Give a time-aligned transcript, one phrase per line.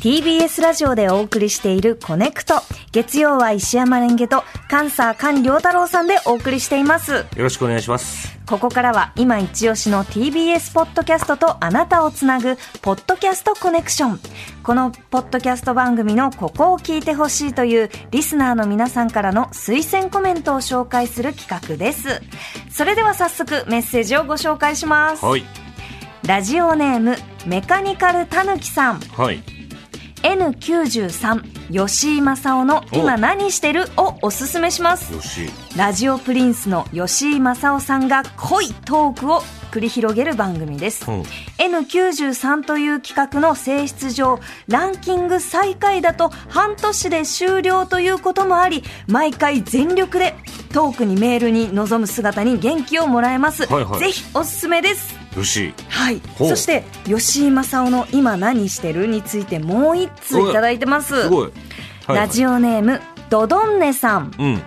[0.00, 2.62] TBS ラジオでお送りしているコネクト。
[2.90, 7.12] 月曜は石山レンゲと、カンサー菅良太郎さんでお送りしています。
[7.12, 8.34] よろしくお願いします。
[8.46, 14.20] ここからは今一押しの TBS ポッドキャストとあなたをつなぐ、ポッドキャストコネクション。
[14.62, 22.22] このポッドキャスト番組のここを聞いてほしいというリスナーの皆さんからの推薦コメントを紹介する企画です。
[22.70, 25.26] それでは早速メッセージをご紹介します。
[25.26, 25.44] はい。
[26.26, 29.00] ラジオネーム、メカニカルたぬきさん。
[29.00, 29.42] はい。
[30.22, 33.84] N93 吉井正夫の今何してる？
[33.96, 35.12] をおすすめします。
[35.76, 41.22] ラジオプリンスの吉井正夫さんが濃いトークを繰り広げる番組です、うん。
[41.58, 50.34] N93 という企画の性質上ランキング最下位だと半年で終了ということもあり毎回全力で
[50.72, 54.00] トークにメールに臨む姿に元気をもらえます、はいはい。
[54.00, 55.20] ぜひおすすめです。
[55.88, 61.22] はい、そして吉井正夫の「今何してる?」についてもう一通いただいてます。
[61.22, 61.52] すごい。
[62.10, 64.32] はいラジオネームドドンネさん。
[64.38, 64.62] うん。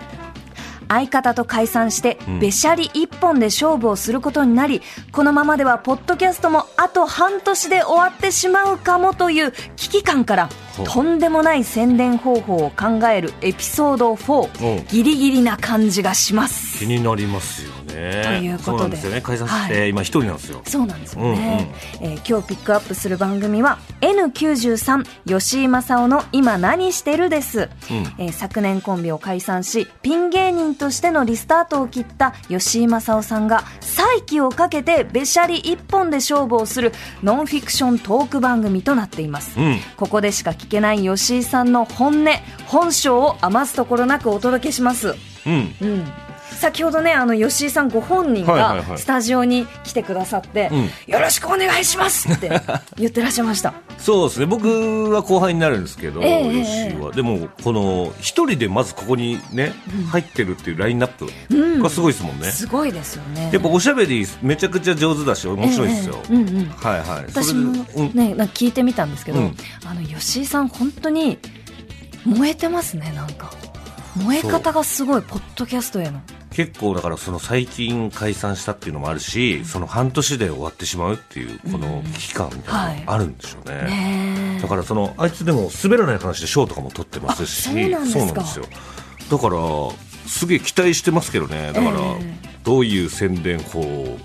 [0.88, 2.38] 相方と解散してん。
[2.40, 10.48] べしゃり一本で勝負をすることになりこのままではポッドキャストもあと半年で終わってしまうかもという危機感から
[10.84, 14.16] とんでもない宣伝方法を考えるエピソードおう。
[14.16, 18.22] 4ギリギリな感じがします気になりますよね。
[18.24, 19.20] ということでそうなんですよね。
[19.20, 20.62] 解散して、はい今一人なんですよ。
[20.66, 39.78] そうなんですよね、えー今日ピックアップする番組は N93 吉井正夫の今何してるです、うんえー昨年コンビを解散しピン芸人としてのリスタートを切った吉井正夫さんが再起をかけてべしゃり一本で勝負をするノンフィクショントーク番組となっています、うん。
[39.96, 42.30] ここでしか聞けない吉井さんの本音
[42.66, 45.14] 本性を余すところなくお届けします
[45.46, 45.74] うん。
[45.80, 46.04] うん、
[46.64, 51.12] 先ほどねあの吉井さんご本人がスタジオに来てくださって、うん。
[51.12, 52.50] よろしくお願いしますって
[52.96, 53.74] 言ってらっしゃいました。
[53.98, 54.46] そうですね。
[54.46, 57.12] 僕は後輩になるんですけど、ええヨッシーは。
[57.12, 59.74] でも、この、一人でまずここにね、
[60.10, 61.26] 入ってるっていうラインナップ
[61.82, 62.50] がすごいですもんね。
[62.50, 63.50] すごいですよね。
[63.52, 66.18] やっぱおしゃべりめちゃくちゃ上手だし、面白いですよ。
[66.30, 66.68] ええええうんうん。
[66.70, 67.24] はいはい。
[67.28, 68.12] 私もうん。
[68.14, 69.56] ね、なんか聞いてみたんですけど、うん。
[69.84, 71.38] あの吉井さん本当に
[72.24, 73.52] 燃えてますねなんか。
[74.16, 76.20] 燃え方がすごいポッドキャストへの
[76.54, 83.82] 結構だからその最近解散したっていうのもあるし、その半年で終わってしまうっていうこの危機感みたいなのがあるんでしょうね。
[83.82, 88.66] ねだからそのあいつでも滑らない話で賞とかも取ってますし、あそうなんですよ。
[89.30, 89.58] だから
[90.28, 91.72] すげえ期待してますけどね。
[91.72, 94.18] だからえどういう宣伝法を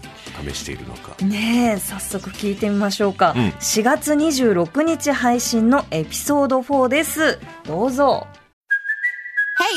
[0.46, 1.16] 試しているのか。
[1.26, 3.50] ねえ早速聞いてみましょうか、うん。
[3.50, 7.40] 4月26日配信のエピソード4です。
[7.66, 8.28] どうぞ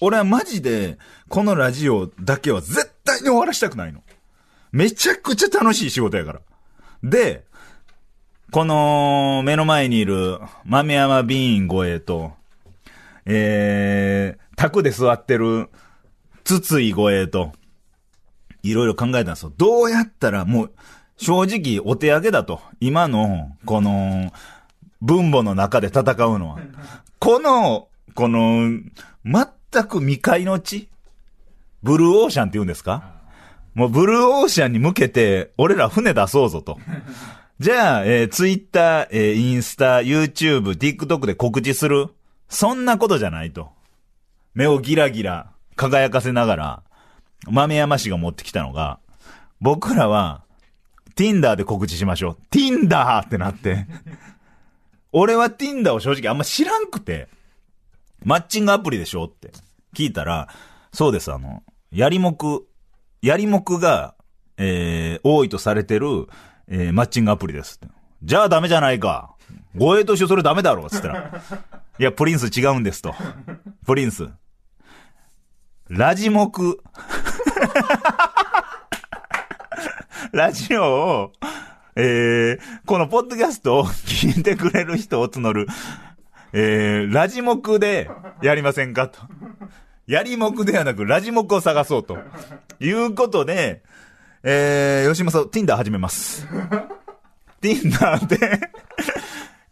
[0.00, 4.02] 俺はマジで、このラジオだけは絶対に終わらしたくないの。
[4.72, 6.40] めちゃくちゃ楽しい仕事やから。
[7.02, 7.44] で、
[8.50, 12.32] この、目の前にいる、豆山ビーン護衛と、
[13.26, 15.70] えー、宅で座ってる、
[16.44, 17.52] 筒井護衛と、
[18.62, 19.52] いろいろ考えたんですよ。
[19.56, 20.72] どうやったら、もう、
[21.16, 22.60] 正直お手上げだと。
[22.80, 24.32] 今の、この、
[25.00, 26.58] 分母の中で戦うのは。
[27.18, 28.80] この、この、
[29.24, 29.46] 全
[29.82, 30.88] く未開の地？
[31.82, 33.14] ブルーオーシャンって言うんですか？
[33.74, 36.78] もうブルーオーシャンに向けて、俺ら船出そうぞと。
[37.58, 42.10] じゃあ、えー、ツイッター、えー、インスタ、YouTube、TikTok で告知する？
[42.48, 43.70] そんなことじゃないと。
[44.54, 46.82] 目をギラギラ輝かせながら、
[47.48, 49.00] 豆山氏が持ってきたのが、
[49.60, 50.42] 僕らは、
[51.16, 52.36] Tinder で告知しましょう。
[52.50, 53.18] Tinder!
[53.24, 53.86] ってなって。
[55.12, 57.28] 俺は Tinder を正直あんま知らんくて、
[58.24, 59.52] マッチングアプリでしょって
[59.94, 60.48] 聞いたら、
[60.92, 61.62] そうです、あの、
[61.92, 62.66] やりもく、
[63.22, 64.14] やりもくが、
[64.56, 66.26] えー、多いとされてる、
[66.68, 67.94] えー、マッチングアプリですって。
[68.22, 69.34] じゃあダメじゃないか。
[69.76, 71.42] 護衛としてそれダメだろ、つったら。
[71.98, 73.14] いや、プリンス違うんですと。
[73.86, 74.28] プリンス。
[75.88, 76.82] ラジモク。
[80.32, 81.32] ラジオを、
[81.96, 85.66] えー、このポッドキャストを聞いてくれる人を募る、
[86.56, 88.08] えー、ラジモクで
[88.40, 89.18] やりませんかと。
[90.06, 92.16] やりもくではなく、ラジモクを探そうと。
[92.78, 93.82] いうことで、
[94.44, 96.46] えー、吉本、Tinder 始めます。
[97.60, 98.60] Tinder で、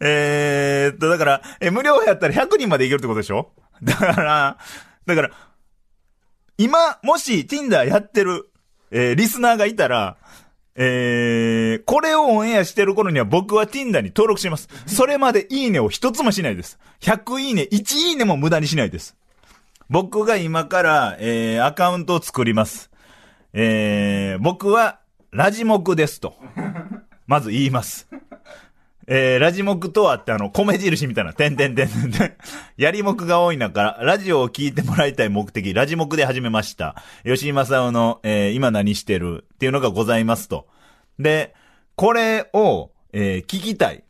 [0.01, 3.51] えーっと、だから、え、無料やったら100人までいけるってことでしょ？
[3.81, 4.57] だから、
[5.05, 5.31] だから、
[6.57, 8.49] 今、もし Tinder やってる、
[8.91, 10.17] えーリスナーがいたら、
[10.75, 14.69] えー、これをオンエアしてる頃には僕は Tinder に登録します。
[14.87, 16.79] それまでいいねを一つもしないです。
[17.01, 19.15] 100いいね、1いいねも無駄にしないです。
[19.89, 22.89] 僕が今から、えー、アカウントを作ります。
[23.53, 24.99] えー、僕は、
[25.31, 26.35] ラジモクですと。
[27.27, 28.07] まず言います。
[29.07, 32.33] えー、ラジモクとはってあの、米印みたいな、てんてんてんてんてん。
[32.77, 36.95] やりもくが多い中、ラジオを聞いてもらいたい目的、ラジモクで始めました。
[37.25, 40.67] 吉井正夫の、えー、今何してるっていうのがございますと。
[41.19, 41.53] で、
[41.95, 44.03] これを、えー、聞きたい。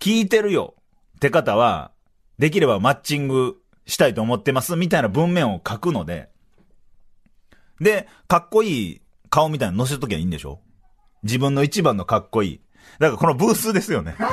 [0.00, 0.74] 聞いてるよ。
[1.16, 1.92] って方は、
[2.38, 6.28] できればマッチングしたいと思ってます、みたいな文面を書くので、
[7.80, 9.00] で、かっこいい
[9.30, 10.60] 顔みたいなの載せときゃいいんでしょ？
[11.22, 12.60] 自分の一番のかっこいい。
[12.98, 14.14] だからこのブースですよね。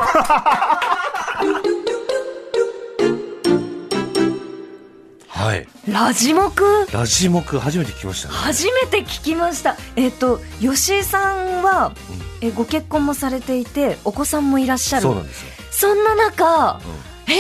[5.27, 5.67] はい。
[5.87, 6.87] ラジモク？
[6.93, 8.35] ラジモク初めて聞きましたね。
[8.35, 9.75] 初めて聞きました。
[9.95, 11.93] えっ、と吉井さんは、
[12.41, 15.01] えご結婚もされていてお子さんもいらっしゃる。
[15.03, 15.47] そうなんですよ。
[15.71, 16.79] そんな中、
[17.27, 17.31] え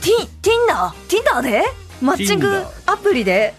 [0.00, 1.64] ティティンダーティンダーで？
[2.00, 3.52] マッチングアプリで？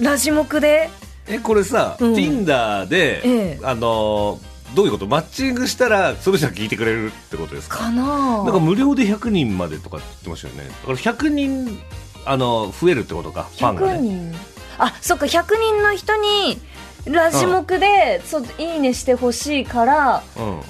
[0.00, 0.88] ラジモクで？
[1.26, 2.14] え、これさ、うん。
[2.14, 3.64] Tinder で、ええ。
[3.64, 5.06] あのーどういうこと？
[5.06, 7.78] マッチングしたら、その人が聞いてくれるってことですか？
[7.78, 10.68] かななんか無料で100人までとかって言ってましたよね。
[10.68, 11.78] だから100人、
[12.24, 14.08] あの、増えるってことか、ファンが100ね。
[14.08, 14.34] 人
[14.78, 16.58] あそっか100人の人に
[17.04, 20.22] ラジモクで、そういいねしてほしいから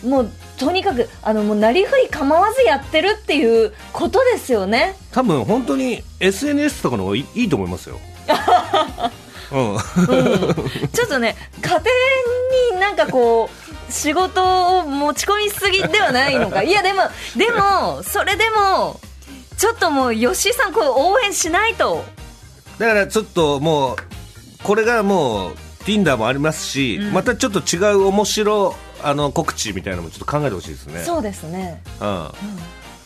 [0.03, 0.11] うん。
[0.11, 7.99] もうとにかくあのもうなりふり構わずやってるっていうことですよね多分本当に SNS とかの方がいいと思いますよ。
[9.53, 10.89] うん。
[10.93, 11.79] ちょっとね家庭
[12.75, 17.03] になんかこう仕事を持ち込みすぎではないのかいやでも
[17.37, 19.01] でもそれでも
[19.57, 22.05] ちょっともう吉井さんこう応援しないと
[22.81, 23.97] だからちょっともう、
[24.65, 25.53] これがもう、
[25.85, 31.03] Tinder もありますし、うんまたちょっと違う面白、あの、告知みたいなのもちょっと考えてほしいですね。
[31.05, 32.29] そうですねうん。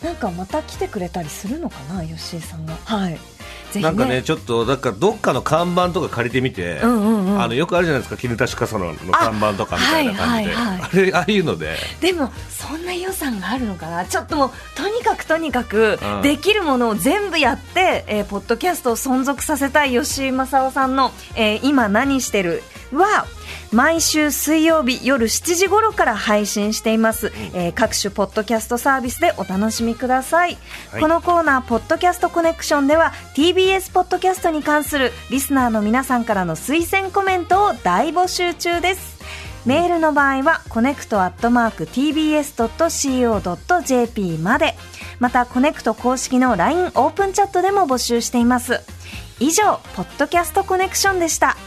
[0.05, 2.77] なんかまた来てくれたりするのかな吉井さんが。
[2.85, 3.13] はい。
[3.13, 3.81] ね。
[3.81, 7.41] なんかね、ちょっと、だからどっかの看板とか借りてみて、うんうんうん。
[7.41, 10.55] あの、よくあるじゃないですか、絹田シカソのの看板とかみたいな感じで。
[10.55, 14.05] あはいはいはあれ、ああいうので、でもそんな予算があるのかな。
[14.05, 16.21] ちょっともうとにかくとにかくうん。
[16.21, 22.63] できるものを全部やって、えーポッドキャストを存続させたい吉井正夫さんの、えー今何してる
[22.93, 23.25] は
[23.71, 30.57] 毎週水曜日夜7時頃から配信しています、えー各種ポッドキャストサービスでお楽しみください、
[30.91, 31.01] はい。
[31.01, 39.15] このコーナー「ポッドキャストコネクション」では TBS ポッドキャストに関するリスナーの皆さんからの推薦コメントを大募集中です。
[39.65, 44.75] メールの場合はコネクトアットマーク TBS.CO.JP まで
[45.19, 48.81] またコネクト公式の LINE オープンチャットでも募集しています。
[49.39, 51.57] 以上ポッドキャストコネクションでした